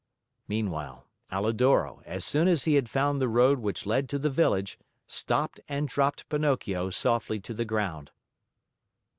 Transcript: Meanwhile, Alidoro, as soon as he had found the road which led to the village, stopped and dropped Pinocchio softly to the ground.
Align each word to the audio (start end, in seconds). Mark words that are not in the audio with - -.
Meanwhile, 0.47 1.07
Alidoro, 1.31 2.01
as 2.07 2.25
soon 2.25 2.47
as 2.47 2.63
he 2.63 2.73
had 2.73 2.89
found 2.89 3.21
the 3.21 3.27
road 3.29 3.59
which 3.59 3.85
led 3.85 4.09
to 4.09 4.17
the 4.17 4.31
village, 4.31 4.79
stopped 5.05 5.59
and 5.69 5.87
dropped 5.87 6.27
Pinocchio 6.27 6.89
softly 6.89 7.39
to 7.41 7.53
the 7.53 7.65
ground. 7.65 8.09